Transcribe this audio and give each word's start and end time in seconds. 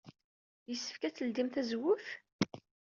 Yessefk 0.69 1.01
ad 1.07 1.13
tledyemt 1.15 1.55
tazewwut? 1.55 2.07